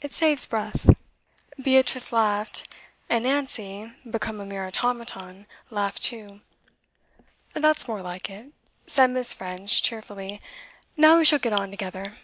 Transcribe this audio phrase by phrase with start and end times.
[0.00, 0.90] It saves breath.'
[1.62, 2.66] Beatrice laughed;
[3.08, 6.40] and Nancy, become a mere automaton, laughed too.
[7.54, 8.50] 'That's more like it,'
[8.86, 9.32] said Miss.
[9.32, 10.42] French cheerfully.
[10.96, 12.16] 'Now we shall get on together.